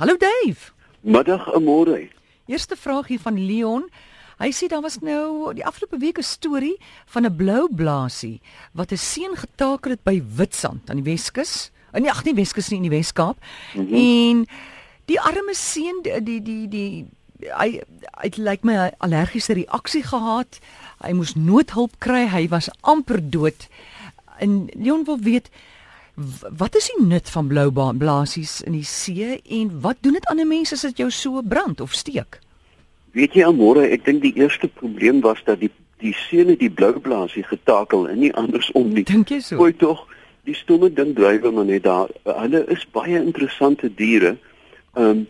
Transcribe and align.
Hallo 0.00 0.16
Dave. 0.16 0.72
Middag 1.04 1.44
môre. 1.60 2.08
Eerste 2.48 2.72
vraag 2.72 3.10
hier 3.12 3.20
van 3.20 3.36
Leon. 3.36 3.82
Hy 4.40 4.48
sê 4.48 4.64
daar 4.72 4.80
was 4.80 4.96
nou 5.04 5.52
die 5.52 5.64
afgelope 5.68 5.98
week 6.00 6.16
'n 6.16 6.24
storie 6.24 6.80
van 7.12 7.28
'n 7.28 7.36
blou 7.36 7.68
blaasie 7.68 8.40
wat 8.72 8.92
'n 8.92 8.96
seun 8.96 9.36
getakel 9.36 9.90
het 9.90 10.02
by 10.02 10.22
Witstrand 10.36 10.88
aan 10.88 11.04
die 11.04 11.10
Weskus. 11.12 11.70
In 11.92 12.02
die 12.02 12.10
ag 12.10 12.24
nie 12.24 12.34
Weskus 12.34 12.70
nie 12.70 12.76
in 12.80 12.88
die 12.88 12.96
Weskaap. 12.96 13.36
Mm 13.74 13.86
-hmm. 13.86 13.94
En 13.94 14.46
die 15.04 15.20
arme 15.20 15.54
seun 15.54 16.00
die 16.02 16.22
die 16.22 16.42
die, 16.42 16.68
die 16.68 17.06
hy 17.52 17.82
het 18.24 18.36
lyk 18.36 18.48
like 18.48 18.66
my 18.66 18.92
allergiese 18.98 19.52
reaksie 19.52 20.02
gehad. 20.02 20.60
Hy 21.04 21.12
moes 21.12 21.34
noodhulp 21.34 21.92
kry. 21.98 22.26
Hy 22.26 22.48
was 22.48 22.70
amper 22.80 23.30
dood. 23.30 23.68
En 24.38 24.66
Leon 24.72 25.04
wil 25.04 25.18
weet 25.18 25.50
wat 26.56 26.76
is 26.76 26.90
die 26.94 27.06
nut 27.06 27.30
van 27.30 27.48
blou 27.48 27.70
blaasies 27.72 28.60
in 28.60 28.72
die 28.72 28.84
see 28.84 29.40
en 29.48 29.80
wat 29.80 29.96
doen 30.00 30.12
dit 30.12 30.26
aan 30.26 30.40
'n 30.40 30.48
mens 30.48 30.72
as 30.72 30.80
dit 30.80 30.96
jou 30.96 31.10
so 31.10 31.42
brand 31.42 31.80
of 31.80 31.92
steek? 31.92 32.38
Weet 33.12 33.34
jy 33.34 33.44
almore, 33.44 33.88
ek 33.88 34.04
dink 34.04 34.22
die 34.22 34.34
eerste 34.34 34.68
probleem 34.68 35.20
was 35.20 35.42
dat 35.44 35.60
die 35.60 35.70
die 36.00 36.14
seune 36.16 36.56
die 36.56 36.70
blou 36.70 36.94
blaasie 37.00 37.42
getakel 37.44 38.08
en 38.08 38.18
nie 38.18 38.32
andersom 38.38 38.92
nie. 38.94 39.04
Dink 39.04 39.28
jy 39.28 39.40
so? 39.40 39.56
Gooi 39.60 39.74
tog 39.76 40.06
die 40.48 40.56
stomme 40.56 40.88
ding 40.92 41.12
drywe 41.16 41.52
maar 41.52 41.68
net 41.68 41.84
daar. 41.84 42.08
Hulle 42.24 42.64
is 42.72 42.86
baie 42.92 43.18
interessante 43.20 43.94
diere. 43.94 44.36
Ehm 44.94 45.04
um, 45.04 45.28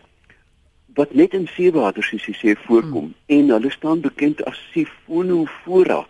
wat 0.95 1.13
net 1.15 1.31
in 1.33 1.45
seewater 1.47 2.03
soos 2.03 2.25
jy 2.27 2.33
sê 2.35 2.53
voorkom 2.65 3.05
hmm. 3.05 3.13
en 3.31 3.51
hulle 3.55 3.69
staan 3.71 4.01
bekend 4.03 4.41
as 4.43 4.59
Siphonofora. 4.73 6.01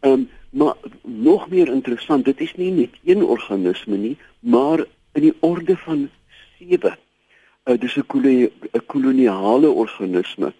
Ehm 0.00 0.12
um, 0.12 0.28
maar 0.54 0.74
nog 1.02 1.48
meer 1.48 1.68
interessant, 1.68 2.24
dit 2.24 2.40
is 2.40 2.54
nie 2.54 2.70
net 2.70 2.94
een 3.04 3.24
organisme 3.24 3.96
nie, 3.96 4.16
maar 4.38 4.84
in 5.12 5.22
die 5.22 5.34
orde 5.40 5.76
van 5.76 6.10
sewe. 6.58 6.96
Uh, 7.64 7.78
dis 7.78 7.96
'n 7.96 8.82
koloniale 8.86 9.70
organisme. 9.70 10.52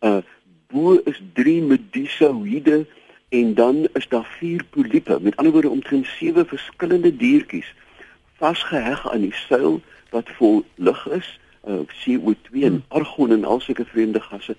Uh 0.00 0.22
bo 0.70 1.00
is 1.04 1.22
3 1.32 1.62
medusoïde 1.62 2.86
en 3.28 3.54
dan 3.54 3.88
is 3.92 4.08
daar 4.08 4.36
4 4.38 4.64
poliepe. 4.70 5.18
Met 5.20 5.36
ander 5.36 5.52
woorde 5.52 5.68
omtrent 5.68 6.06
7 6.06 6.46
verskillende 6.46 7.16
diertjies 7.16 7.74
vasgeheg 8.36 9.12
aan 9.12 9.20
die 9.20 9.34
seil 9.34 9.80
wat 10.10 10.30
vol 10.38 10.64
lug 10.74 11.08
is, 11.08 11.40
uh 11.68 11.80
CO2 11.80 12.50
en 12.52 12.60
hmm. 12.60 12.84
argon 12.88 13.30
en 13.30 13.44
al 13.44 13.60
sulke 13.60 13.84
vreemde 13.84 14.20
gasse. 14.20 14.56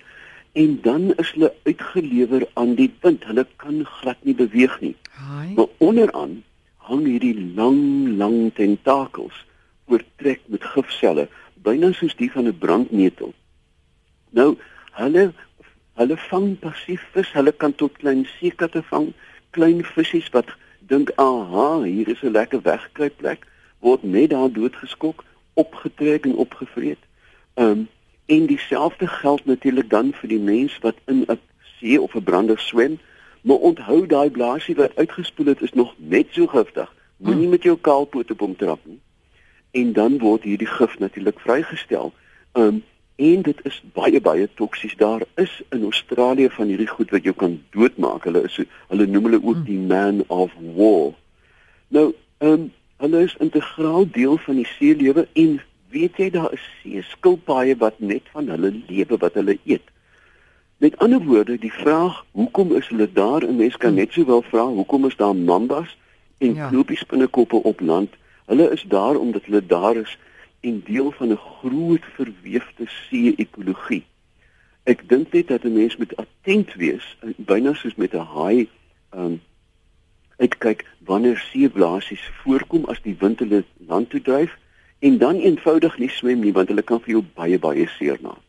En 0.52 0.78
dan 0.82 1.14
is 1.14 1.30
hulle 1.32 1.54
uitgelewer 1.64 2.48
aan 2.52 2.74
die 2.74 2.92
wind. 3.00 3.24
Hulle 3.24 3.46
kan 3.56 3.84
glad 3.84 4.16
nie 4.20 4.34
beweeg 4.34 4.80
nie. 4.80 4.96
Hi. 5.16 5.54
Maar 5.54 5.70
onderaan 5.78 6.42
hang 6.76 7.06
hierdie 7.06 7.52
lang 7.54 8.16
lang 8.16 8.50
tentakels 8.54 9.44
oortrek 9.86 10.40
met 10.46 10.64
gifselle, 10.64 11.28
byna 11.62 11.92
soos 11.92 12.16
die 12.16 12.30
van 12.32 12.48
'n 12.48 12.58
brandnetel. 12.58 13.32
Nou 14.30 14.56
hulle 14.98 15.32
hulle 16.00 16.16
vang 16.16 16.58
passief 16.58 17.02
vis, 17.12 17.32
hulle 17.32 17.52
kan 17.52 17.74
tot 17.74 17.96
klein 17.96 18.26
seekatte 18.38 18.82
vang, 18.82 19.12
klein 19.50 19.84
visse 19.84 20.28
wat 20.32 20.48
dink, 20.78 21.12
"Aha, 21.16 21.82
hier 21.82 22.08
is 22.08 22.22
'n 22.22 22.32
lekker 22.32 22.62
wegkruipplek," 22.62 23.46
word 23.78 24.02
net 24.02 24.30
daar 24.30 24.52
doodgeskok, 24.52 25.24
opgetrek 25.54 26.24
en 26.24 26.34
opgevreet. 26.34 27.02
Ehm 27.54 27.68
um, 27.68 27.88
en 28.26 28.46
dieselfde 28.46 29.06
geld 29.06 29.44
natuurlik 29.44 29.90
dan 29.90 30.12
vir 30.12 30.28
die 30.28 30.38
mens 30.38 30.78
wat 30.80 30.96
in 31.06 31.24
'n 31.28 31.40
see 31.78 32.00
of 32.00 32.14
'n 32.14 32.22
brander 32.22 32.58
swem. 32.58 32.98
Maar 33.42 33.56
onthou 33.56 34.06
daai 34.06 34.30
blaasie 34.30 34.74
wat 34.74 34.96
uitgespoel 34.96 35.46
het 35.46 35.62
is 35.62 35.72
nog 35.72 35.94
net 35.96 36.26
so 36.30 36.46
giftig. 36.46 36.94
Moenie 37.16 37.48
met 37.48 37.62
jou 37.62 37.76
kaalpoot 37.76 38.30
op 38.30 38.40
hom 38.40 38.56
trap 38.56 38.80
nie. 38.82 39.00
En 39.70 39.92
dan 39.92 40.18
word 40.18 40.42
hierdie 40.42 40.66
gif 40.66 40.98
natuurlik 40.98 41.40
vrygestel. 41.40 42.12
Um, 42.52 42.84
en 43.16 43.42
dit 43.42 43.58
is 43.68 43.82
baie 43.94 44.20
baie 44.20 44.48
toksies 44.54 44.94
daar 44.96 45.22
is 45.34 45.52
in 45.70 45.82
Australië 45.82 46.48
van 46.50 46.70
hierdie 46.72 46.88
goed 46.88 47.10
wat 47.10 47.26
jou 47.28 47.34
kan 47.36 47.58
doodmaak 47.76 48.24
hulle 48.28 48.44
is 48.48 48.56
hulle 48.88 49.06
noem 49.06 49.28
hulle 49.28 49.42
ook 49.42 49.60
die 49.66 49.78
man 49.78 50.22
of 50.28 50.54
war 50.78 51.12
nou 51.88 52.06
um, 52.38 52.70
hulle 53.04 53.22
is 53.26 53.36
integraal 53.46 54.08
deel 54.16 54.38
van 54.46 54.62
die 54.62 54.68
seelewe 54.78 55.26
en 55.44 55.60
weet 55.92 56.16
jy 56.16 56.30
daar 56.34 56.52
is 56.56 56.64
see 56.80 57.02
skilpaaie 57.12 57.76
wat 57.84 58.00
net 58.00 58.28
van 58.34 58.48
hulle 58.54 58.72
lewe 58.88 59.18
wat 59.24 59.38
hulle 59.40 59.58
eet 59.64 59.88
met 60.82 60.98
ander 61.04 61.22
woorde 61.28 61.58
die 61.58 61.74
vraag 61.82 62.24
hoekom 62.32 62.74
is 62.80 62.88
hulle 62.88 63.08
daar 63.12 63.46
en 63.46 63.60
mense 63.60 63.78
kan 63.78 63.94
net 64.00 64.12
sowel 64.12 64.42
vra 64.50 64.66
hoekom 64.80 65.06
is 65.10 65.16
daar 65.16 65.36
mambas 65.36 65.96
en 66.38 66.54
ja. 66.54 66.68
knopies 66.68 67.06
binnekoppe 67.06 67.62
op 67.72 67.80
land 67.80 68.20
hulle 68.50 68.70
is 68.76 68.84
daar 68.88 69.16
omdat 69.16 69.44
hulle 69.44 69.66
daar 69.66 69.96
is 69.96 70.18
en 70.62 70.82
deel 70.84 71.10
van 71.10 71.28
'n 71.28 71.36
groot 71.36 72.04
verweefde 72.14 72.84
see-ekologie. 72.86 74.04
Ek 74.82 75.08
dink 75.08 75.32
net 75.32 75.48
dat 75.48 75.64
'n 75.64 75.72
mens 75.72 75.96
moet 75.96 76.16
attent 76.16 76.74
wees, 76.74 77.16
byna 77.36 77.74
soos 77.74 77.94
met 77.94 78.14
'n 78.14 78.26
haai, 78.34 78.68
um 79.10 79.40
uitkyk 80.36 80.86
wanneer 81.04 81.38
seeblaasies 81.38 82.30
voorkom 82.42 82.84
as 82.84 83.02
die 83.02 83.16
wind 83.18 83.38
hulle 83.38 83.64
land 83.86 84.10
toe 84.10 84.20
dryf 84.20 84.58
en 85.02 85.18
dan 85.18 85.36
eenvoudig 85.42 85.98
nie 85.98 86.10
swem 86.10 86.40
nie 86.40 86.52
want 86.54 86.70
hulle 86.70 86.82
kan 86.86 87.00
vir 87.02 87.16
jou 87.16 87.22
baie 87.34 87.58
baie 87.58 87.86
seer 87.98 88.18
maak. 88.22 88.42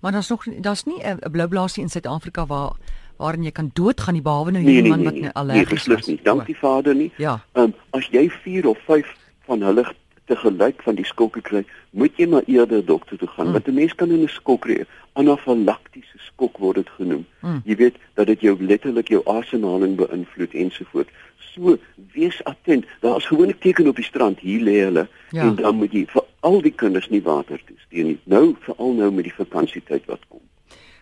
Maar 0.00 0.12
daar's 0.12 0.28
nog 0.28 0.44
daar's 0.60 0.84
nie 0.84 1.00
'n 1.04 1.30
blou 1.30 1.48
blaasie 1.48 1.82
in 1.82 1.88
Suid-Afrika 1.88 2.46
waar 2.46 2.76
waarin 3.16 3.44
jy 3.44 3.50
kan 3.50 3.70
doodgaan 3.72 4.14
nie 4.14 4.22
behalwe 4.22 4.50
nou 4.50 4.62
hierdie 4.64 4.82
nee, 4.82 4.90
nee, 4.90 4.90
man 4.90 4.98
nee, 4.98 5.10
wat 5.10 5.20
nee, 5.20 5.32
allergies 5.32 5.86
nee, 5.86 5.96
is. 5.96 6.06
Nie. 6.06 6.20
Dankie 6.22 6.56
Vader 6.56 6.94
nie. 6.94 7.12
Ja. 7.16 7.40
Um 7.52 7.74
as 7.90 8.08
jy 8.10 8.28
4 8.30 8.68
of 8.68 8.78
5 8.86 9.06
van 9.48 9.62
hulle 9.62 9.84
te 10.30 10.38
gelyk 10.38 10.82
van 10.86 10.94
die 10.98 11.06
skokke 11.08 11.42
kry, 11.42 11.64
moet 11.90 12.18
jy 12.20 12.28
maar 12.30 12.46
eerder 12.46 12.84
dokter 12.86 13.18
toe 13.18 13.28
gaan. 13.34 13.50
Hmm. 13.50 13.58
Want 13.58 13.68
'n 13.68 13.74
mens 13.74 13.94
kan 13.94 14.10
in 14.10 14.22
'n 14.22 14.28
skok 14.28 14.60
kry, 14.66 14.86
anafalaktiese 15.12 16.18
skok 16.28 16.58
word 16.58 16.76
dit 16.76 16.90
genoem. 16.98 17.26
Hmm. 17.40 17.62
Jy 17.64 17.76
weet 17.76 17.96
dat 18.14 18.26
dit 18.26 18.40
jou 18.40 18.56
letterlik 18.60 19.08
jou 19.08 19.22
asemhaling 19.24 19.96
beïnvloed 19.96 20.54
ensovoorts. 20.54 21.10
So 21.50 21.78
wees 22.12 22.44
attent. 22.44 22.84
Daar's 23.00 23.26
gewone 23.26 23.58
teken 23.58 23.88
op 23.88 23.96
die 23.96 24.04
strand, 24.04 24.38
hier 24.38 24.60
lê 24.60 24.80
hulle 24.84 25.08
ja. 25.30 25.42
en 25.42 25.54
dan 25.54 25.76
moet 25.76 25.92
jy 25.92 26.06
vir 26.06 26.22
al 26.40 26.62
die 26.62 26.74
kinders 26.74 27.08
nie 27.08 27.22
water 27.22 27.60
toesteun 27.66 28.06
nie. 28.06 28.18
Nou 28.24 28.56
veral 28.60 28.92
nou 28.92 29.12
met 29.12 29.24
die 29.24 29.34
vakansietyd 29.34 30.04
wat 30.06 30.20
kom. 30.28 30.40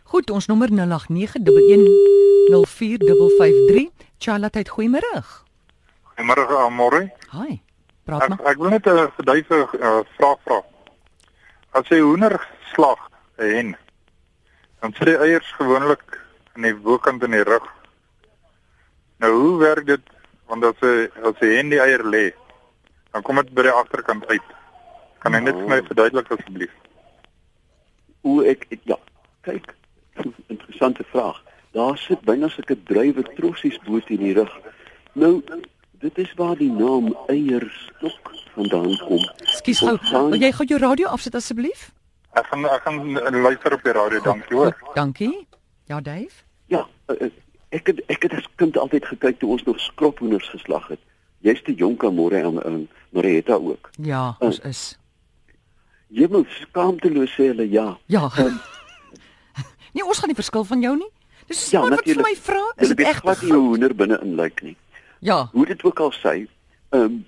Goed, 0.03 0.31
ons 0.31 0.47
nommer 0.47 0.69
0891104553. 0.73 0.79
Charlotte, 4.19 4.69
goeiemôre. 4.69 5.23
Goeiemôre, 6.17 6.57
Amore. 6.65 7.13
Hi. 7.31 7.61
Praat 8.09 8.29
maar. 8.29 8.39
Ek, 8.41 8.47
ek 8.55 8.61
wil 8.63 8.73
net 8.73 8.87
'n 8.89 9.11
verduise 9.19 9.57
uh, 9.77 9.99
vraag 10.17 10.39
vra. 10.45 10.63
As 11.77 11.89
jy 11.93 12.01
hoender 12.01 12.41
slag 12.73 13.01
'n 13.37 13.51
hen, 13.55 13.77
dan 14.81 14.95
sit 14.97 15.11
die 15.11 15.17
eiers 15.17 15.51
gewoonlik 15.59 16.07
aan 16.55 16.65
die 16.65 16.75
bokant 16.75 17.23
in 17.23 17.37
die 17.37 17.45
rug. 17.45 17.67
Nou 19.21 19.33
hoe 19.33 19.59
werk 19.61 19.87
dit 19.87 20.01
want 20.49 20.65
as 20.65 20.81
jy 20.81 21.11
as 21.29 21.37
jy 21.45 21.53
hen 21.57 21.69
die 21.69 21.83
eier 21.85 22.05
lê, 22.15 22.33
dan 23.13 23.23
kom 23.23 23.37
dit 23.37 23.53
by 23.53 23.69
die 23.69 23.77
agterkant 23.77 24.25
uit. 24.33 24.49
Kan 25.21 25.37
jy 25.37 25.45
net 25.45 25.61
vir 25.61 25.69
my 25.69 25.81
oh. 25.83 25.87
verduidelik 25.93 26.33
asseblief? 26.33 26.73
Hoe 28.25 28.41
ek 28.49 28.65
ja, 28.89 28.97
kyk, 29.45 29.75
interessante 30.49 31.05
vraag. 31.13 31.45
Daar 31.77 31.99
sit 32.01 32.25
byna 32.25 32.49
so 32.49 32.65
'n 32.65 32.85
drywe 32.89 33.23
trossies 33.37 33.77
bo 33.85 34.01
teen 34.01 34.25
die 34.25 34.39
rug. 34.41 34.55
Nou 35.13 35.43
Dit 35.99 36.19
is 36.19 36.35
waar 36.35 36.57
die 36.57 36.71
naam 36.71 37.17
eierstok 37.27 38.31
vandaan 38.55 38.97
kom. 38.99 39.23
Skus 39.59 39.81
gou, 39.83 39.97
wil 40.31 40.39
jy 40.39 40.53
gou 40.55 40.67
jou 40.71 40.79
radio 40.79 41.09
afsit 41.11 41.35
asseblief? 41.35 41.89
Ek 42.39 42.47
gaan 42.47 42.67
ek 42.71 42.87
gaan 42.87 43.41
luister 43.43 43.75
op 43.75 43.83
die 43.83 43.95
radio, 43.97 44.23
dankie 44.23 44.57
hoor. 44.57 44.77
Dankie. 44.95 45.33
Ja, 45.91 46.01
Dave? 46.01 46.45
Ja, 46.71 46.87
eh, 47.07 47.27
eh, 47.27 47.33
ek 47.75 47.91
het 47.91 48.05
ek 48.07 48.29
het 48.29 48.39
as 48.39 48.47
kind 48.63 48.79
altyd 48.79 49.11
gekyk 49.11 49.43
toe 49.43 49.51
ons 49.57 49.67
nog 49.67 49.81
skrophoenders 49.81 50.49
geslag 50.55 50.87
het. 50.95 51.03
Jy's 51.43 51.63
te 51.67 51.75
jonk 51.75 52.05
aan 52.05 52.15
môre 52.15 52.47
en 52.47 52.63
en 52.63 52.89
Marita 53.11 53.59
ook. 53.59 53.91
Ja, 53.99 54.37
eh, 54.39 54.47
ons 54.47 54.59
is. 54.59 54.99
Jy 56.15 56.31
moet 56.31 56.47
skaamteloos 56.63 57.35
sê 57.35 57.51
hulle 57.51 57.71
ja. 57.71 57.97
Ja. 58.07 58.31
Um, 58.39 58.61
nee, 59.95 60.05
ons 60.05 60.19
gaan 60.19 60.31
nie 60.31 60.39
verskil 60.39 60.65
van 60.65 60.81
jou 60.81 60.97
nie. 60.97 61.11
Dis 61.49 61.71
ja, 61.71 61.83
wat 61.83 62.05
vir 62.05 62.23
my 62.23 62.37
vra, 62.37 62.63
is 62.77 62.93
dit 62.93 63.07
ek 63.09 63.25
wat 63.25 63.41
die 63.41 63.51
hoender 63.51 63.95
binne 63.97 64.21
in 64.23 64.37
lyk 64.37 64.63
nie. 64.63 64.77
Ja. 65.21 65.49
Hoe 65.53 65.67
dit 65.67 65.83
ook 65.85 66.01
al 66.01 66.13
sê, 66.13 66.47
ehm 66.89 67.03
um, 67.03 67.27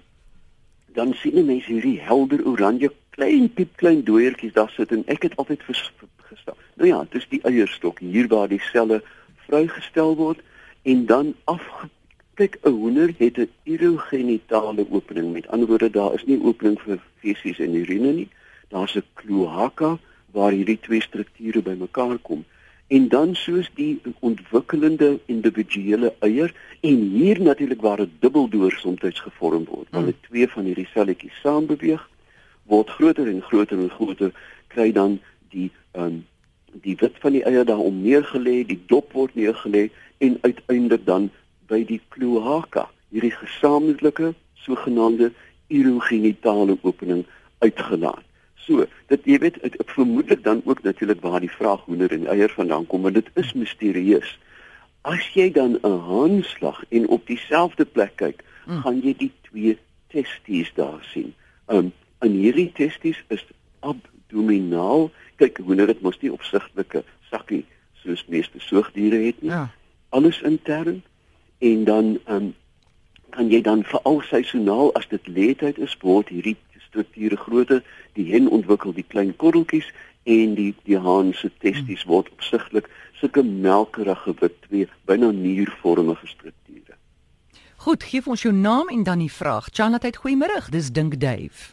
dan 0.92 1.14
sien 1.14 1.44
mense 1.46 1.72
hierdie 1.72 2.00
helder 2.00 2.40
oranje 2.46 2.90
klein 3.14 3.52
piep 3.54 3.76
klein 3.76 4.02
dooiertjies 4.04 4.52
daar 4.52 4.70
sit 4.75 4.90
en 4.90 5.04
ek 5.06 5.22
het 5.22 5.37
altyd 5.37 5.62
gestel. 5.62 6.56
Nou 6.75 6.88
ja, 6.88 7.04
dis 7.10 7.26
die 7.31 7.42
eierstok 7.46 7.98
hier 7.98 8.28
waar 8.28 8.48
die 8.48 8.60
selle 8.72 9.02
vrygestel 9.46 10.16
word 10.16 10.40
en 10.82 11.06
dan 11.06 11.34
afgekyk 11.44 12.58
'n 12.62 12.75
hoender 12.81 13.14
het 13.19 13.38
'n 13.38 13.50
urogenitale 13.64 14.86
opening. 14.90 15.32
Met 15.32 15.48
ander 15.48 15.69
woorde, 15.69 15.90
daar 15.90 16.14
is 16.14 16.25
nie 16.25 16.43
opening 16.43 16.81
vir 16.81 16.98
fesies 17.20 17.58
en 17.58 17.75
urine 17.75 18.12
nie. 18.12 18.28
Daar's 18.69 18.96
'n 18.96 19.04
kloaka 19.14 19.98
waar 20.32 20.52
hierdie 20.52 20.81
twee 20.81 21.02
strukture 21.02 21.62
bymekaar 21.62 22.19
kom 22.19 22.44
en 22.90 23.08
dan 23.08 23.34
soos 23.38 23.70
die 23.78 24.00
ontwikkelende 24.26 25.10
individuele 25.31 26.14
eier 26.26 26.54
en 26.81 27.02
hier 27.14 27.42
natuurlik 27.42 27.81
waar 27.81 28.00
'n 28.02 28.12
dubbeldoor 28.20 28.72
soms 28.72 29.20
gevorm 29.26 29.64
word 29.64 29.87
wanneer 29.90 30.16
hmm. 30.19 30.28
twee 30.28 30.48
van 30.48 30.64
hierdie 30.64 30.88
selletjies 30.94 31.40
saam 31.42 31.66
beweeg 31.66 32.08
word 32.66 32.90
groter 32.90 33.28
en 33.28 33.42
groter 33.42 33.78
en 33.78 33.90
groter 33.90 34.32
kry 34.69 34.92
dan 34.92 35.20
die 35.50 35.70
um, 35.92 36.26
die 36.72 36.96
wit 37.00 37.19
van 37.19 37.34
die 37.34 37.42
eier 37.44 37.66
daarom 37.66 38.02
neergelê, 38.02 38.62
die 38.66 38.78
dop 38.87 39.12
word 39.12 39.34
neergelê 39.34 39.88
en 40.22 40.38
uiteindelik 40.46 41.04
dan 41.06 41.28
by 41.70 41.82
die 41.86 42.00
kloaka, 42.14 42.86
hierdie 43.10 43.34
gesamentlike 43.34 44.34
sogenaamde 44.64 45.31
urogenitale 45.70 46.76
opening 46.82 47.25
uitgelaat. 47.58 48.26
So, 48.70 48.84
dit 49.11 49.25
jy 49.26 49.40
weet, 49.43 49.56
ek 49.67 49.75
vermoedelik 49.90 50.44
dan 50.46 50.61
ook 50.62 50.84
natuurlik 50.87 51.25
waar 51.26 51.43
die 51.43 51.50
vraag 51.50 51.81
hoender 51.90 52.12
en 52.14 52.28
eier 52.31 52.52
vandaan 52.55 52.84
kom, 52.87 53.02
want 53.02 53.17
dit 53.19 53.31
is 53.34 53.50
misterieus. 53.58 54.37
As 55.02 55.26
jy 55.34 55.49
dan 55.50 55.75
'n 55.82 55.99
haanslag 56.06 56.78
en 56.88 57.08
op 57.08 57.26
dieselfde 57.26 57.84
plek 57.84 58.14
kyk, 58.22 58.44
hmm. 58.64 58.82
gaan 58.84 59.00
jy 59.02 59.14
die 59.19 59.32
twee 59.49 59.78
testies 60.14 60.70
daar 60.75 61.02
sien. 61.02 61.34
Um 61.67 61.90
en 62.20 62.31
hierdie 62.31 62.70
testies 62.72 63.19
is 63.28 63.43
abdominaal. 63.81 65.11
Kyk, 65.37 65.58
hoender 65.58 65.87
dit 65.87 66.00
mos 66.00 66.20
nie 66.20 66.32
opsigtelike 66.32 67.02
sakkie 67.31 67.64
soos 68.05 68.22
meeste 68.28 68.61
soogdiere 68.61 69.19
het 69.26 69.43
nie. 69.43 69.50
Ja. 69.50 69.70
Alles 70.08 70.43
intern 70.46 71.02
en 71.58 71.84
dan 71.84 72.19
um 72.28 72.55
kan 73.31 73.50
jy 73.50 73.62
dan 73.62 73.82
veral 73.82 74.22
seisoonaal 74.31 74.94
as 74.94 75.08
dit 75.08 75.26
leetyd 75.26 75.78
is, 75.78 75.96
word 76.02 76.28
hierdie 76.28 76.56
strukture 76.90 77.37
groter, 77.37 77.82
die 78.19 78.26
hen 78.32 78.50
ontwikkel 78.50 78.94
die 78.94 79.06
klein 79.06 79.32
korreltjies 79.40 79.88
en 80.28 80.54
die 80.58 80.75
die 80.84 80.98
haan 81.00 81.32
se 81.34 81.50
testies 81.64 82.04
word 82.10 82.28
opsigtelik 82.37 82.90
sulke 83.20 83.42
melkerige 83.46 84.34
wit 84.40 84.56
twee 84.66 84.88
byna 85.08 85.31
niervormige 85.31 86.26
strukture. 86.26 86.98
Goed, 87.81 88.04
gee 88.04 88.20
ons 88.26 88.42
jou 88.44 88.52
naam 88.52 88.90
en 88.92 89.06
dan 89.08 89.22
die 89.25 89.32
vraag. 89.32 89.70
Chanat, 89.72 90.04
goeiemôre. 90.20 90.60
Dis 90.69 90.90
Dink 90.92 91.16
Dave. 91.20 91.72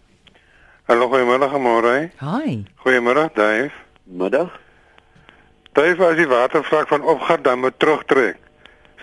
Hallo, 0.87 1.09
goeiemôre, 1.11 1.59
môre. 1.59 1.95
Hi. 2.23 2.63
Goeiemôre, 2.79 3.27
Dave. 3.35 3.75
Middag. 4.07 4.53
Dave, 5.75 6.05
as 6.07 6.15
die 6.15 6.27
watervlak 6.31 6.87
van 6.87 7.03
opgaat 7.03 7.43
dan 7.43 7.59
moet 7.59 7.75
terugtrek. 7.79 8.39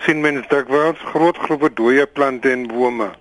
sien 0.03 0.21
mens 0.21 0.47
dikwels 0.51 0.99
groot 1.11 1.37
groepe 1.45 1.69
dooie 1.73 2.05
plante 2.05 2.51
en 2.51 2.67
bome. 2.67 3.11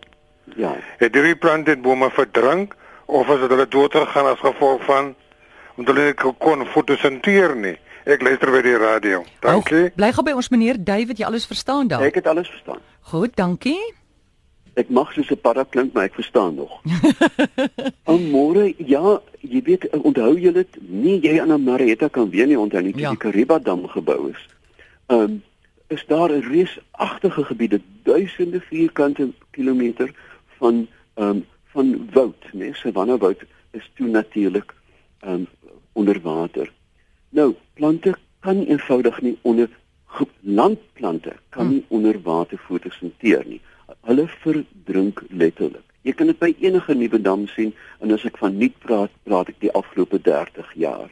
Ja. 0.58 0.75
Het 0.99 1.14
hierdie 1.14 1.37
plante 1.38 1.75
en 1.76 1.85
bome 1.85 2.11
verdrink 2.11 2.75
of 3.06 3.31
as 3.31 3.41
hulle 3.41 3.69
dood 3.69 3.93
gegaan 3.93 4.27
as 4.27 4.39
gevolg 4.39 4.85
van 4.85 5.15
omdat 5.77 5.95
hulle 5.95 6.06
nie 6.12 6.35
kon 6.39 6.67
fotosinteer 6.67 7.56
nie. 7.56 7.77
Ek 8.05 8.23
luister 8.23 8.51
by 8.53 8.61
die 8.62 8.77
radio. 8.77 9.23
Dankie. 9.41 9.87
Oh, 9.89 9.95
bly 9.97 10.11
gou 10.12 10.25
by 10.27 10.35
ons 10.37 10.51
meneer 10.53 10.77
David, 10.77 11.19
jy 11.19 11.27
alles 11.27 11.47
verstaan 11.49 11.89
daar? 11.89 12.05
Ek 12.05 12.19
het 12.21 12.27
alles 12.29 12.51
verstaan. 12.53 12.83
Goed, 13.11 13.33
dankie. 13.37 13.81
Ek 14.77 14.91
mag 14.91 15.12
soos 15.15 15.31
'n 15.31 15.41
para 15.41 15.65
klink, 15.65 15.95
maar 15.95 16.05
ek 16.05 16.15
verstaan 16.15 16.55
nog. 16.55 16.83
Môre, 18.35 18.75
ja, 18.77 19.21
jy 19.41 19.62
weet, 19.62 19.89
onthou 20.03 20.35
jy 20.39 20.53
dit? 20.53 20.69
Nee, 20.81 21.21
jy 21.23 21.41
aan 21.41 21.62
Marietta 21.62 22.09
kan 22.09 22.31
weer 22.31 22.47
nie 22.47 22.59
onthou 22.59 22.83
nie, 22.83 22.93
ja. 22.97 23.11
die 23.11 23.19
Kariba 23.19 23.59
dam 23.59 23.89
gebou 23.89 24.31
is. 24.31 24.43
Ehm 25.07 25.21
um, 25.21 25.43
is 25.89 26.05
daar 26.07 26.31
'n 26.33 26.43
reusagtige 26.43 27.45
gebiede, 27.45 27.81
duisende 28.03 28.61
vierkante 28.61 29.33
kilometer 29.50 30.11
van 30.59 30.89
ehm 31.15 31.29
um, 31.29 31.47
van 31.75 31.94
woud, 32.15 32.49
né? 32.53 32.71
Nee, 32.71 32.75
Savanna 32.79 33.19
woud 33.19 33.43
is 33.75 33.91
toe 33.99 34.06
natuurlik 34.09 34.75
um, 35.26 35.47
onder 35.93 36.21
water. 36.23 36.73
Nou, 37.35 37.55
plante 37.75 38.15
kan 38.41 38.62
eenvoudig 38.65 39.21
nie 39.21 39.38
onder 39.43 39.71
landplante 40.41 41.32
kan 41.49 41.69
nie 41.69 41.82
hmm. 41.88 41.97
onder 41.97 42.21
water 42.23 42.59
fotosinteer 42.59 43.43
nie. 43.47 43.61
Hulle 44.06 44.29
verdrink 44.29 45.23
letterlik. 45.29 45.82
Jy 46.05 46.12
kan 46.12 46.29
dit 46.31 46.38
by 46.38 46.53
enige 46.61 46.94
nuwe 46.94 47.19
dam 47.21 47.47
sien 47.49 47.73
en 48.05 48.12
as 48.15 48.26
ek 48.29 48.38
van 48.38 48.59
nuut 48.61 48.75
praat, 48.85 49.12
praat 49.25 49.50
ek 49.50 49.61
die 49.65 49.73
afgelope 49.73 50.21
30 50.23 50.75
jaar. 50.79 51.09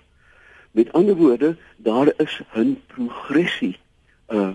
Met 0.76 0.92
ander 0.98 1.16
woorde, 1.16 1.56
daar 1.76 2.12
is 2.22 2.40
'n 2.54 2.76
progressie 2.94 3.76
uh 4.28 4.52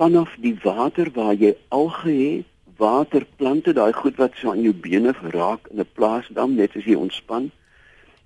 vanaf 0.00 0.36
die 0.40 0.56
water 0.62 1.10
waar 1.12 1.34
jy 1.34 1.52
alge 1.68 2.08
het, 2.10 2.46
waterplante, 2.80 3.72
daai 3.76 3.92
goed 3.92 4.16
wat 4.16 4.36
so 4.40 4.50
aan 4.50 4.64
jou 4.64 4.74
bene 4.86 5.12
geraak 5.14 5.68
in 5.70 5.80
'n 5.80 5.92
plaasdam 5.98 6.54
net 6.56 6.76
as 6.76 6.84
jy 6.84 6.96
ontspan 6.96 7.50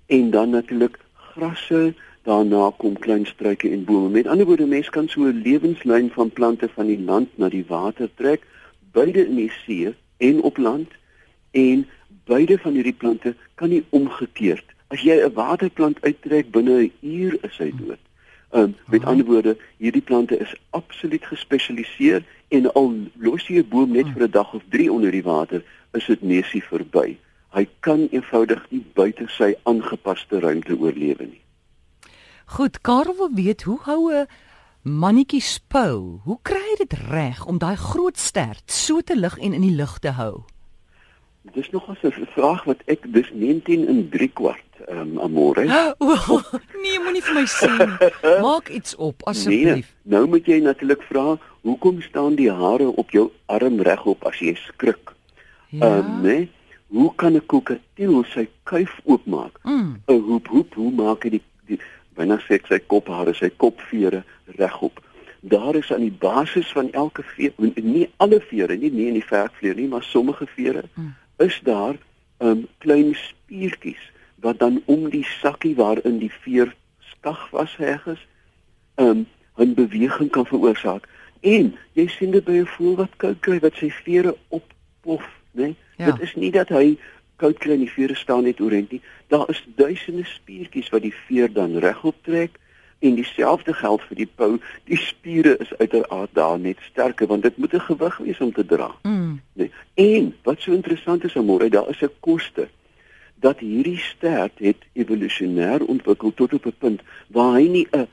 en 0.07 0.31
dan 0.31 0.49
natuurlik 0.49 0.99
grasse, 1.13 1.93
daarna 2.23 2.71
kom 2.77 2.99
klein 2.99 3.25
struike 3.25 3.69
en 3.69 3.83
bome. 3.83 4.09
Met 4.09 4.27
ander 4.27 4.45
woorde, 4.45 4.65
mens 4.65 4.89
kan 4.89 5.07
so 5.07 5.21
'n 5.21 5.41
lewenslyn 5.45 6.09
van 6.17 6.29
plante 6.29 6.69
van 6.69 6.85
die 6.85 6.99
land 6.99 7.37
na 7.37 7.49
die 7.49 7.65
water 7.67 8.09
trek, 8.15 8.41
beide 8.91 9.25
in 9.25 9.35
die 9.35 9.51
see 9.65 9.93
en 10.17 10.41
op 10.41 10.57
land 10.57 10.89
en 11.51 11.87
beide 12.25 12.57
van 12.57 12.73
hierdie 12.73 12.99
plante 13.03 13.35
kan 13.55 13.69
nie 13.69 13.83
omgekeerd. 13.89 14.65
As 14.87 15.01
jy 15.01 15.15
'n 15.21 15.33
waterplant 15.33 16.01
uittrek 16.01 16.51
binne 16.51 16.83
'n 16.83 16.91
uur 17.01 17.37
is 17.41 17.57
hy 17.57 17.71
dood. 17.77 18.04
Um, 18.55 18.75
met 18.87 19.01
Aha. 19.01 19.09
ander 19.09 19.25
woorde, 19.25 19.57
hierdie 19.77 20.01
plante 20.01 20.37
is 20.37 20.55
absoluut 20.69 21.25
gespesialiseer 21.25 22.23
en 22.47 22.69
al 22.73 22.93
los 23.19 23.47
jy 23.47 23.59
'n 23.59 23.67
boom 23.67 23.91
net 23.91 24.07
vir 24.13 24.23
'n 24.23 24.31
dag 24.31 24.53
of 24.53 24.63
3 24.69 24.91
onder 24.91 25.11
die 25.11 25.23
water, 25.23 25.63
is 25.91 26.05
dit 26.05 26.21
nesie 26.21 26.63
verby. 26.63 27.17
Hy 27.49 27.67
kan 27.79 28.07
eenvoudig 28.11 28.65
nie 28.69 28.85
buite 28.93 29.27
sy 29.27 29.55
aangepaste 29.63 30.39
ruimte 30.39 30.77
oorlewe 30.79 31.25
nie. 31.25 31.41
Goed, 32.45 32.81
Karel 32.81 33.15
wil 33.15 33.31
weet 33.33 33.61
hoe 33.63 33.79
hou 33.81 34.13
'n 34.13 34.27
mannetjie 34.81 35.41
spou? 35.41 36.19
Hoe 36.23 36.39
kry 36.41 36.63
hy 36.69 36.75
dit 36.77 36.93
reg 36.93 37.45
om 37.45 37.57
daai 37.57 37.75
groot 37.75 38.17
stert 38.17 38.71
so 38.71 39.01
te 39.01 39.15
lig 39.15 39.37
en 39.37 39.53
in 39.53 39.61
die 39.61 39.75
lug 39.75 39.99
te 39.99 40.11
hou? 40.11 40.43
Dis 41.53 41.69
nog 41.69 41.89
'n 41.89 42.11
vraag 42.35 42.63
wat 42.63 42.81
ek 42.85 43.13
dis 43.13 43.31
19 43.33 43.87
in 43.87 44.09
3 44.09 44.27
kwart 44.33 44.64
um, 44.89 45.19
amore. 45.19 45.65
Oh, 45.99 46.41
nee, 46.81 46.99
moenie 46.99 47.21
vir 47.23 47.35
my 47.37 47.45
sê. 47.49 47.69
Maak 48.45 48.69
iets 48.69 48.95
op 48.95 49.23
asseblief. 49.29 49.85
Nee, 49.85 50.13
nou 50.13 50.25
moet 50.29 50.47
jy 50.47 50.59
natuurlik 50.63 51.03
vra, 51.09 51.35
hoekom 51.65 52.01
staan 52.05 52.37
die 52.39 52.51
hare 52.51 52.87
op 52.87 53.13
jou 53.15 53.29
arm 53.51 53.81
regop 53.85 54.25
as 54.29 54.39
jy 54.43 54.55
skrik? 54.59 55.13
Ehm 55.73 55.81
ja. 55.81 55.97
um, 55.97 56.21
nee. 56.25 56.45
Hoe 56.93 57.09
kan 57.17 57.33
'n 57.35 57.45
kokatiel 57.45 58.23
sy 58.29 58.47
kuif 58.63 58.99
oopmaak? 59.03 59.59
'n 59.63 59.71
mm. 59.71 59.91
Hoep 60.29 60.47
hoep, 60.47 60.73
hoe 60.75 60.91
maak 60.91 61.23
hy 61.25 61.29
die, 61.37 61.43
die 61.67 61.79
binne 62.15 62.37
sê 62.47 62.61
sy 62.67 62.79
kophare, 62.79 63.33
sy 63.33 63.49
kopvere 63.57 64.23
regop? 64.59 65.01
Daar 65.41 65.75
is 65.75 65.91
aan 65.93 66.05
die 66.05 66.17
basis 66.19 66.71
van 66.71 66.91
elke 66.91 67.23
veer, 67.35 67.53
nie 67.57 68.09
alle 68.17 68.39
vere 68.41 68.77
nie, 68.77 68.89
nie 68.91 69.07
in 69.07 69.19
die 69.19 69.27
verkvleer 69.27 69.75
nie, 69.75 69.87
maar 69.87 70.03
sommige 70.03 70.45
vere. 70.45 70.83
Mm 70.95 71.13
is 71.37 71.59
daar 71.63 71.95
'n 72.37 72.47
um, 72.47 72.67
klein 72.77 73.15
spiertjies 73.15 74.11
wat 74.45 74.59
dan 74.59 74.81
om 74.85 75.09
die 75.09 75.25
sakkie 75.41 75.75
waarin 75.75 76.19
die 76.21 76.31
veer 76.43 76.75
skag 77.11 77.47
vasheg 77.49 78.05
is, 78.13 78.21
'n 78.95 79.03
um, 79.03 79.25
'n 79.57 79.73
beweging 79.73 80.29
kan 80.29 80.45
veroorsaak. 80.45 81.07
En 81.41 81.75
jy 81.93 82.07
sien 82.07 82.31
dit 82.31 82.43
by 82.45 82.51
'n 82.61 82.73
voël 82.75 82.95
wat 82.95 83.17
koud 83.17 83.39
kry 83.39 83.59
wat 83.59 83.75
sy 83.81 83.89
vere 83.89 84.35
oppof, 84.47 85.25
né? 85.51 85.73
Ja. 85.97 86.05
Dit 86.11 86.21
is 86.21 86.35
nie 86.35 86.51
dat 86.51 86.69
hy 86.69 86.97
koud 87.35 87.57
kry 87.57 87.73
en 87.73 87.85
die 87.85 87.91
vere 87.91 88.15
staan 88.15 88.43
net 88.43 88.61
oorent 88.61 88.91
nie. 88.91 89.01
Daar 89.27 89.49
is 89.49 89.63
duisende 89.75 90.25
spiertjies 90.25 90.89
wat 90.89 91.01
die 91.01 91.13
veer 91.27 91.53
dan 91.53 91.77
regop 91.77 92.15
trek 92.23 92.59
en 92.99 93.15
dieselfde 93.15 93.73
geld 93.73 94.01
vir 94.01 94.15
die 94.15 94.29
pou. 94.35 94.59
Die 94.83 94.97
spiere 94.97 95.57
is 95.57 95.73
uiteraard 95.77 96.33
daar 96.33 96.59
net 96.59 96.77
sterker 96.91 97.27
want 97.27 97.43
dit 97.43 97.57
moet 97.57 97.73
'n 97.73 97.87
gewig 97.89 98.17
wees 98.17 98.39
om 98.39 98.53
te 98.53 98.65
dra. 98.65 98.91
Mm. 99.01 99.41
Nee. 99.53 99.71
En 99.93 100.35
wat 100.43 100.61
so 100.61 100.71
interessant 100.71 101.23
is 101.23 101.35
om 101.35 101.47
hoor, 101.47 101.69
daar 101.69 101.89
is 101.89 102.01
'n 102.01 102.11
koste 102.19 102.67
dat 103.45 103.61
hierdie 103.61 103.99
stert 104.01 104.57
het 104.57 104.81
evolusionêr 104.97 105.85
ontwikkel 105.85 106.33
tot 106.33 106.53
op 106.53 106.65
'n 106.65 106.77
punt 106.77 107.01
waar 107.27 107.53
hy 107.59 107.67
nie 107.67 107.87
'n 107.91 108.07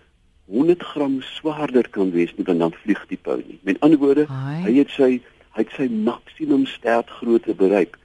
100 0.47 0.83
gram 0.83 1.21
swaarder 1.21 1.89
kan 1.89 2.11
wees 2.11 2.35
nie 2.37 2.45
want 2.45 2.59
dan 2.59 2.75
vlieg 2.83 3.07
die 3.09 3.19
pou 3.23 3.37
nie. 3.47 3.59
Met 3.62 3.81
ander 3.81 3.99
woorde, 3.99 4.27
Hai. 4.27 4.62
hy 4.62 4.73
het 4.79 4.91
sy 4.91 5.21
hy 5.53 5.62
het 5.62 5.73
sy 5.77 5.89
maksimum 5.89 6.67
stertgrootte 6.67 7.55
bereik. 7.55 7.99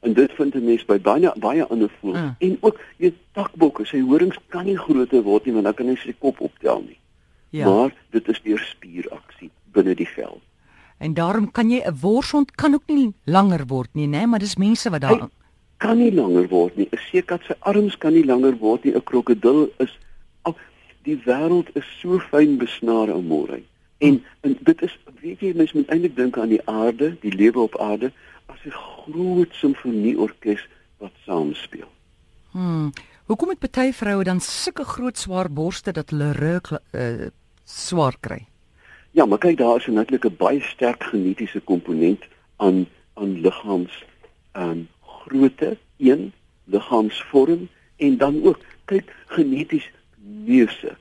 En 0.00 0.12
dit 0.12 0.32
vind 0.32 0.54
'n 0.54 0.64
mens 0.64 0.84
by 0.84 0.98
baie 1.00 1.32
baie 1.36 1.64
ander 1.64 1.90
voëls 2.00 2.18
mm. 2.18 2.34
en 2.38 2.56
ook 2.60 2.80
jy 2.96 3.12
takbokke, 3.32 3.84
sy 3.84 4.00
horings 4.00 4.38
kan 4.48 4.64
nie 4.64 4.78
groter 4.78 5.22
word 5.22 5.44
nie 5.44 5.52
want 5.52 5.64
dan 5.64 5.74
kan 5.74 5.86
hy 5.86 5.96
sy 5.96 6.14
kop 6.18 6.40
optel 6.40 6.82
nie. 6.86 6.98
Ja. 7.50 7.68
Maar 7.68 7.94
dit 8.10 8.28
is 8.28 8.40
deur 8.42 8.58
spieraksie 8.58 9.50
binne 9.72 9.94
die 9.94 10.08
vel. 10.08 10.40
En 10.98 11.14
daarom 11.14 11.50
kan 11.50 11.70
jy 11.70 11.82
'n 11.86 11.98
worshond 12.00 12.50
kan 12.54 12.74
ook 12.74 12.86
nie 12.86 13.14
langer 13.24 13.66
word 13.66 13.94
nie, 13.94 14.08
né, 14.08 14.26
maar 14.26 14.38
dis 14.38 14.56
mense 14.56 14.90
wat 14.90 15.00
daar 15.00 15.20
hy 15.20 15.41
kan 15.82 15.98
nie 15.98 16.12
langer 16.14 16.46
word 16.48 16.76
nie. 16.76 16.88
'n 16.90 17.02
Seekat 17.10 17.42
se 17.46 17.56
arms 17.58 17.98
kan 17.98 18.14
nie 18.14 18.24
langer 18.24 18.56
word 18.58 18.84
nie. 18.84 18.94
'n 18.94 19.04
Krokodil 19.10 19.70
is 19.78 19.92
al 20.42 20.56
die 21.02 21.18
wêreld 21.26 21.68
is 21.74 21.88
so 22.00 22.18
fyn 22.30 22.58
besnaar 22.58 23.10
om 23.10 23.26
môre. 23.26 23.62
En, 23.98 24.22
en 24.40 24.58
dit 24.60 24.82
is 24.82 24.94
weet 25.22 25.40
jy 25.40 25.52
mens 25.54 25.72
moet 25.72 25.90
eintlik 25.94 26.16
dink 26.16 26.38
aan 26.38 26.54
die 26.54 26.62
aarde, 26.66 27.16
die 27.22 27.34
lewe 27.34 27.60
op 27.60 27.78
aarde 27.78 28.12
as 28.46 28.60
'n 28.66 28.70
groot 28.70 29.52
simfonieorkes 29.54 30.62
wat 30.98 31.14
saam 31.26 31.54
speel. 31.54 31.90
Hmm. 32.52 32.92
Hoekom 33.26 33.48
het 33.48 33.58
party 33.58 33.92
vroue 33.92 34.24
dan 34.24 34.40
sulke 34.40 34.84
groot 34.84 35.18
swaar 35.18 35.50
borste 35.50 35.92
dat 35.92 36.10
hulle 36.10 36.32
ruk 36.32 36.70
uh, 36.70 37.26
swaar 37.64 38.16
kry? 38.20 38.46
Ja, 39.10 39.26
maar 39.26 39.38
kyk 39.38 39.58
daar 39.58 39.76
is 39.76 39.86
natuurlik 39.86 40.24
'n 40.24 40.36
baie 40.36 40.60
sterk 40.60 41.02
genetiese 41.02 41.60
komponent 41.60 42.22
aan 42.56 42.86
aan 43.14 43.40
liggaams 43.40 44.04
ehm 44.52 44.70
um, 44.70 44.88
grootte, 45.24 45.76
een 45.98 46.32
liggaamsvorm 46.64 47.68
en 47.96 48.16
dan 48.16 48.40
ook 48.44 48.58
kyk 48.84 49.14
geneties 49.26 49.90
neuse. 50.44 50.96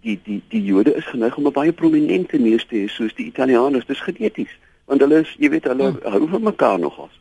Die 0.00 0.20
die 0.24 0.42
die 0.48 0.64
Jode 0.64 0.94
is 0.94 1.06
geneig 1.06 1.36
om 1.36 1.46
'n 1.46 1.52
baie 1.52 1.72
prominente 1.72 2.38
neus 2.38 2.66
te 2.66 2.76
hê 2.76 2.88
soos 2.88 3.14
die 3.14 3.26
Italianers, 3.26 3.86
dis 3.86 4.00
geneties, 4.00 4.58
want 4.84 5.00
hulle 5.00 5.20
is, 5.20 5.36
jy 5.38 5.50
weet, 5.50 5.64
hulle 5.64 5.90
hmm. 5.90 6.12
hou 6.12 6.28
van 6.28 6.42
mekaar 6.42 6.78
nogals. 6.78 7.20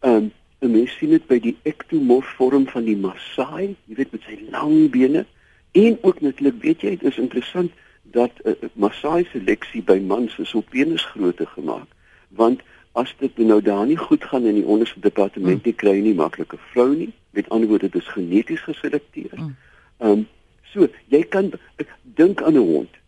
Ehm 0.00 0.14
um, 0.14 0.32
'n 0.60 0.70
mens 0.70 0.96
sien 0.98 1.10
dit 1.14 1.26
by 1.26 1.38
die 1.38 1.56
ektomorf 1.62 2.26
vorm 2.36 2.66
van 2.66 2.84
die 2.84 2.96
Maasai, 2.96 3.76
jy 3.86 3.94
weet 3.94 4.12
met 4.12 4.24
sy 4.26 4.38
lang 4.50 4.90
bene 4.90 5.26
en 5.72 5.98
ook 6.02 6.20
natuurlik 6.20 6.62
weet 6.62 6.80
jy, 6.80 6.96
dit 6.96 7.10
is 7.12 7.18
interessant 7.18 7.70
dat 8.02 8.30
uh, 8.42 8.50
eh, 8.52 8.68
Maasai 8.74 9.28
seleksie 9.30 9.82
by 9.82 10.00
mans 10.02 10.34
is 10.38 10.54
op 10.58 10.66
penisgrootte 10.74 11.46
gemaak, 11.46 11.86
want 12.28 12.62
as 12.98 13.14
dit 13.22 13.38
nou 13.38 13.60
daar 13.62 13.86
nie 13.86 13.98
goed 13.98 14.24
gaan 14.24 14.46
in 14.46 14.58
die 14.58 14.66
onderste 14.66 15.00
departement 15.00 15.64
nie, 15.64 15.74
kry 15.74 15.94
jy 15.98 16.04
nie 16.10 16.16
maklike 16.18 16.58
vrou 16.72 16.90
nie. 16.94 17.12
Met 17.36 17.48
ander 17.54 17.70
woorde, 17.70 17.90
dit 17.92 18.02
is 18.02 18.10
geneties 18.14 18.64
geselekteer. 18.66 19.34
Mm. 19.36 19.54
Ehm 19.98 20.10
um, 20.10 20.26
so, 20.72 20.88
jy 21.08 21.22
kan 21.32 21.52
dink 22.02 22.42
aan 22.42 22.58
'n 22.58 22.66
hond. 22.72 22.98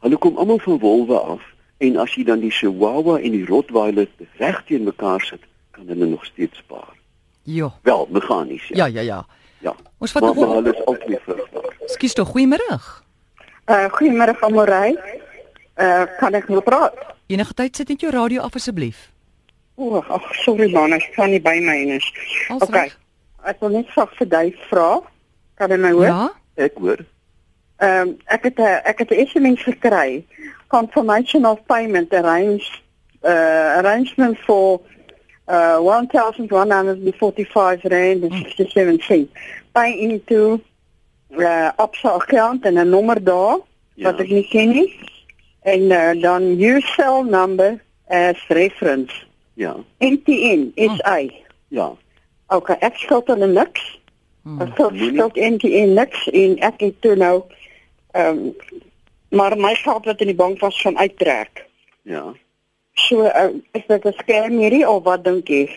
Hulle 0.00 0.16
kom 0.16 0.36
almal 0.36 0.58
van 0.58 0.78
wolwe 0.78 1.18
af 1.18 1.42
en 1.78 1.96
as 1.96 2.14
jy 2.14 2.24
dan 2.24 2.40
die 2.40 2.50
Chihuahua 2.50 3.18
en 3.18 3.32
die 3.32 3.44
Rottweiler 3.44 4.08
reg 4.38 4.64
teen 4.64 4.84
mekaar 4.84 5.20
sit, 5.20 5.42
kan 5.70 5.86
hulle 5.86 6.06
nog 6.06 6.24
steeds 6.24 6.58
spaar. 6.58 6.96
Ja. 7.42 7.72
Wel, 7.82 8.08
meganies 8.10 8.68
ja. 8.68 8.76
Ja, 8.76 8.86
ja, 8.86 9.00
ja. 9.00 9.26
Ja. 9.60 9.74
Ons 9.98 10.12
vat 10.12 10.22
nog 10.22 10.36
alles 10.44 10.84
altyd 10.84 11.20
vrugbaar. 11.24 11.76
Skus 11.86 12.12
tog, 12.12 12.28
goeiemôre. 12.32 12.80
Uh 13.66 13.88
goeiemôre 13.92 14.34
van 14.40 14.52
Morey. 14.52 14.96
Uh 15.76 16.04
kan 16.18 16.34
ek 16.34 16.48
nou 16.48 16.62
praat? 16.64 16.96
Enige 17.26 17.54
tyd 17.54 17.76
sit 17.76 17.88
net 17.88 18.00
jou 18.00 18.12
radio 18.12 18.40
af 18.42 18.54
asseblief. 18.54 19.09
O, 19.80 19.96
ag 19.96 20.20
sorry 20.44 20.68
man, 20.72 20.92
ek 20.92 21.06
kan 21.16 21.30
nie 21.32 21.40
by 21.40 21.56
my 21.64 21.96
is. 21.96 22.04
Alles 22.52 22.68
okay. 22.68 22.92
Ek 23.48 23.56
wil 23.64 23.72
net 23.78 23.88
graag 23.94 24.12
vir 24.18 24.28
jou 24.28 24.52
vra. 24.68 24.90
Kan 25.56 25.72
jy 25.72 25.78
my 25.80 25.92
hoor? 25.96 26.10
Ja. 26.10 26.28
Ek 26.60 26.76
hoor. 26.76 27.00
Ehm 27.80 28.08
um, 28.08 28.10
ek 28.28 28.42
het 28.50 28.58
'n 28.60 28.80
ek 28.84 28.98
het 28.98 29.10
'n 29.10 29.26
SMS 29.26 29.62
gekry. 29.64 30.24
Confirmation 30.68 31.46
of 31.46 31.64
payment 31.66 32.12
arrange 32.12 32.68
uh 33.24 33.80
arrangement 33.80 34.38
for 34.44 34.80
uh 35.48 35.78
1145 35.80 37.84
rand 37.84 38.24
and 38.24 38.32
67 38.32 39.00
cents. 39.00 39.32
Pay 39.72 39.96
into 39.96 40.60
uh 41.38 41.72
opsa 41.76 42.08
account 42.20 42.64
en 42.64 42.76
'n 42.76 42.88
nommer 42.88 43.24
daar 43.24 43.58
ja. 43.94 44.04
wat 44.04 44.20
ek 44.20 44.28
nie 44.28 44.48
ken 44.48 44.68
nie. 44.68 45.00
En 45.62 45.80
uh, 45.80 46.20
dan 46.20 46.42
use 46.60 46.86
cell 46.86 47.24
number 47.24 47.80
as 48.08 48.36
reference. 48.48 49.29
Ja. 49.60 49.76
NTN 49.98 50.72
SA. 50.74 51.18
Oh. 51.18 51.30
Ja. 51.68 51.96
Okay, 52.46 52.76
ek 52.80 52.96
skuld 52.96 53.28
hulle 53.28 53.46
niks. 53.46 53.82
Hmm. 54.42 54.62
Ek 54.64 54.72
skuld 54.78 55.36
NTN 55.36 55.92
niks 55.98 56.22
en 56.32 56.56
ek 56.64 56.80
het 56.80 56.96
toe 57.04 57.16
nou 57.20 57.34
ehm 58.16 58.46
um, 58.48 58.78
maar 59.30 59.54
my 59.54 59.74
geld 59.78 60.08
wat 60.08 60.22
in 60.24 60.26
die 60.32 60.34
bank 60.34 60.58
was 60.64 60.80
van 60.82 60.96
uittrek. 60.98 61.60
Ja. 62.02 62.32
So 62.98 63.28
uh, 63.28 63.52
is 63.76 63.84
dit 63.86 64.04
'n 64.04 64.16
skerm 64.22 64.56
hierdie 64.58 64.88
of 64.88 65.04
wat 65.04 65.24
dink 65.24 65.48
jy? 65.48 65.68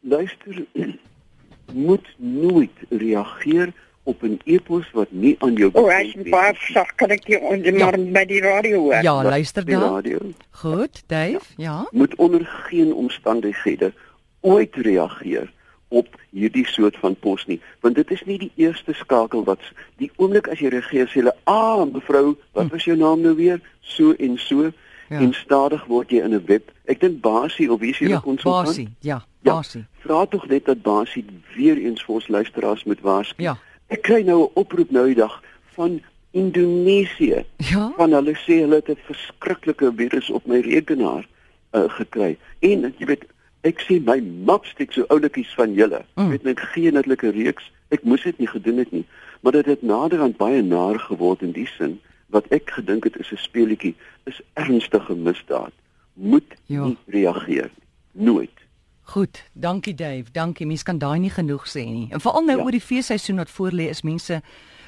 Luister 0.00 0.62
moet 1.86 2.08
nooit 2.16 2.86
reageer 2.88 3.74
op 4.02 4.22
'n 4.22 4.40
e-pos 4.44 4.90
wat 4.92 5.10
nie 5.10 5.36
aan 5.38 5.54
jou 5.54 5.70
O, 5.72 5.86
ek 5.88 6.30
baie 6.30 6.54
sag 6.58 6.94
kan 6.94 7.10
ek 7.10 7.26
jy 7.26 7.38
maar 7.78 7.98
ja. 7.98 8.12
by 8.12 8.24
die 8.24 8.40
radio 8.40 8.78
hoor. 8.78 9.02
Ja, 9.02 9.22
luister 9.22 9.64
dan. 9.64 10.34
Goed, 10.50 11.02
Dave, 11.06 11.40
ja. 11.56 11.64
ja. 11.70 11.88
Moet 11.90 12.14
onder 12.14 12.46
geen 12.46 12.94
omstandighede 12.94 13.92
ooit 14.40 14.74
reageer 14.76 15.52
op 15.88 16.08
hierdie 16.30 16.66
soort 16.66 16.96
van 16.96 17.16
pos 17.16 17.46
nie, 17.46 17.60
want 17.80 17.94
dit 17.94 18.10
is 18.10 18.24
nie 18.24 18.38
die 18.38 18.52
eerste 18.54 18.92
skakel 18.92 19.44
wat 19.44 19.60
die 19.96 20.10
oomblik 20.16 20.48
as 20.48 20.58
jy 20.58 20.68
reageer 20.68 21.08
sê 21.08 21.20
hulle, 21.20 21.34
"Ah, 21.44 21.84
mevrou, 21.92 22.36
wat 22.52 22.64
hm. 22.64 22.72
was 22.72 22.84
jou 22.84 22.96
naam 22.96 23.20
nou 23.20 23.34
weer?" 23.34 23.60
so 23.82 24.12
en 24.12 24.38
so. 24.38 24.70
Ja. 25.08 25.18
En 25.18 25.32
stadig 25.32 25.84
word 25.84 26.10
jy 26.10 26.22
in 26.22 26.34
'n 26.34 26.44
web. 26.46 26.70
Ek 26.84 27.00
dink 27.00 27.20
Basie 27.20 27.72
of 27.72 27.80
wie 27.80 27.90
is 27.90 27.98
hierdie 27.98 28.16
ja, 28.16 28.22
konsultant? 28.22 28.66
Basie, 28.66 28.88
ja, 29.00 29.24
Basie. 29.42 29.80
Ja, 29.80 30.00
vra 30.00 30.26
tog 30.26 30.46
net 30.48 30.64
dat 30.64 30.82
Basie 30.82 31.24
weer 31.54 31.76
eens 31.76 32.04
vir 32.04 32.14
ons 32.14 32.28
luisteraars 32.28 32.84
moet 32.84 33.00
waarsku. 33.00 33.42
Ja. 33.42 33.58
Ek 33.92 34.02
kry 34.08 34.22
nou 34.24 34.44
'n 34.44 34.50
oproep 34.54 34.90
nou 34.90 35.06
die 35.06 35.20
dag 35.20 35.42
van 35.76 36.00
Indonesië. 36.30 37.44
Ja. 37.56 37.92
Van 37.96 38.12
hulle 38.12 38.32
sê 38.34 38.64
hulle 38.64 38.80
het 38.80 38.88
'n 38.88 39.04
verskriklike 39.04 39.92
virus 39.96 40.30
op 40.30 40.46
my 40.46 40.60
rekenaar 40.60 41.28
uh, 41.72 41.84
gekry. 41.88 42.36
En 42.60 42.94
jy 42.98 43.06
weet, 43.06 43.24
ek 43.60 43.84
sê 43.84 44.00
my 44.00 44.20
mapstik 44.44 44.92
so 44.92 45.04
oulikies 45.08 45.52
van 45.54 45.74
julle. 45.74 46.04
Mm. 46.14 46.24
Ek 46.24 46.30
weet 46.30 46.42
net 46.42 46.60
geen 46.60 46.92
natuurlike 46.92 47.30
reeks. 47.30 47.70
Ek 47.88 48.02
moes 48.02 48.22
dit 48.22 48.38
nie 48.38 48.48
gedoen 48.48 48.78
het 48.78 48.90
nie, 48.90 49.04
maar 49.40 49.52
dit 49.52 49.66
het 49.66 49.82
naderhand 49.82 50.36
baie 50.36 50.62
naar 50.62 50.98
geword 50.98 51.42
in 51.42 51.52
die 51.52 51.68
sin 51.76 52.00
wat 52.32 52.48
ek 52.48 52.70
gedink 52.70 53.04
het 53.04 53.16
is 53.20 53.32
'n 53.32 53.36
speletjie, 53.36 53.94
is 54.24 54.40
ernstige 54.52 55.14
misdaad. 55.14 55.72
Moet 56.12 56.56
jo. 56.66 56.84
nie 56.84 56.98
reageer 57.06 57.70
nooit. 58.12 58.56
Goed, 59.02 59.42
dankie 59.52 59.94
Dave. 59.94 60.24
Dankie. 60.32 60.66
Mens 60.66 60.82
kan 60.82 60.98
daai 60.98 61.18
nie 61.18 61.30
genoeg 61.30 61.66
sê 61.68 61.84
nie. 61.84 62.06
En 62.10 62.20
veral 62.20 62.44
nou 62.44 62.58
ja. 62.58 62.64
oor 62.64 62.70
die 62.70 62.80
feesseisoen 62.80 63.36
wat 63.42 63.50
voorlê 63.50 63.88
is 63.90 64.02
mense 64.02 64.40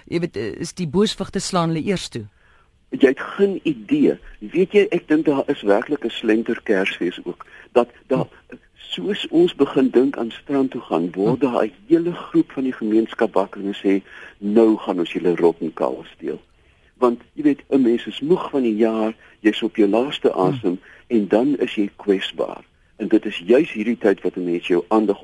jy 0.05 0.21
weet 0.21 0.37
is 0.37 0.75
die 0.77 0.89
boosvigte 0.89 1.41
slaan 1.41 1.73
hulle 1.73 1.85
eers 1.85 2.09
toe. 2.09 2.25
Jy 2.95 3.11
het 3.11 3.21
geen 3.37 3.59
idee. 3.67 4.19
Weet 4.55 4.77
jy 4.77 4.85
ek 4.95 5.09
dink 5.09 5.27
daar 5.27 5.49
is 5.51 5.65
werklik 5.67 6.05
'n 6.05 6.15
slenter 6.15 6.61
Kersfees 6.63 7.19
ook. 7.25 7.47
Dat 7.73 7.91
daar 8.07 8.27
hm. 8.49 8.61
soos 8.95 9.27
ons 9.31 9.55
begin 9.55 9.91
dink 9.91 10.17
aan 10.17 10.31
strand 10.31 10.71
toe 10.71 10.81
gaan, 10.81 11.11
word 11.13 11.41
hm. 11.41 11.47
daar 11.47 11.65
'n 11.65 11.73
hele 11.89 12.13
groep 12.13 12.53
van 12.53 12.63
die 12.63 12.73
gemeenskap 12.73 13.35
wakker 13.35 13.61
en 13.61 13.75
sê 13.75 14.03
nou 14.39 14.77
gaan 14.77 14.99
ons 14.99 15.13
julle 15.13 15.37
rot 15.37 15.61
en 15.61 15.73
kaal 15.73 16.05
steel. 16.15 16.41
Want 16.97 17.21
jy 17.33 17.43
weet 17.43 17.65
'n 17.69 17.83
mens 17.83 18.07
is 18.07 18.21
moeg 18.21 18.51
van 18.51 18.63
die 18.63 18.77
jaar, 18.77 19.15
jy's 19.41 19.63
op 19.63 19.77
jou 19.77 19.89
laaste 19.89 20.31
hm. 20.31 20.39
asem 20.39 20.79
hm. 20.79 21.17
en 21.17 21.29
dan 21.29 21.59
is 21.59 21.75
jy 21.75 21.91
kwesbaar 21.97 22.65
en 22.97 23.09
dit 23.09 23.27
is 23.27 23.39
juis 23.39 23.73
hierdie 23.73 23.99
tyd 23.99 24.23
wat 24.23 24.37
'n 24.37 24.45
mens 24.45 24.67
jou 24.67 24.85
aandag 24.89 25.23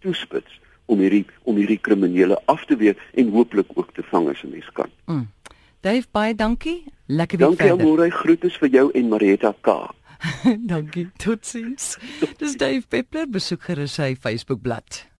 toespits 0.00 0.60
om 0.86 0.98
hierdie 0.98 1.26
om 1.42 1.56
hierdie 1.56 1.78
kriminele 1.78 2.40
af 2.44 2.64
te 2.64 2.76
weer 2.76 2.96
en 3.14 3.30
hooplik 3.30 3.66
ook 3.74 3.94
te 3.94 4.02
vang 4.02 4.28
as 4.28 4.42
'n 4.42 4.50
mens 4.50 4.70
kan. 4.72 4.90
Mm. 5.06 5.28
Dave 5.80 6.06
baie 6.10 6.34
dankie. 6.34 6.84
Lekker 7.06 7.38
weer 7.38 7.46
dankie, 7.46 7.66
verder. 7.66 7.86
Dankie 7.86 8.02
Amore, 8.02 8.10
groete 8.10 8.50
vir 8.50 8.68
jou 8.68 8.90
en 8.90 9.08
Marietta 9.08 9.54
K. 9.60 9.94
dankie. 10.74 11.10
Totsiens. 11.16 11.96
Dis 12.38 12.56
Dave 12.56 12.86
Peppler 12.88 13.28
besoek 13.28 13.62
gerus 13.62 13.94
sy 13.94 14.14
Facebook 14.14 14.62
bladsy. 14.62 15.11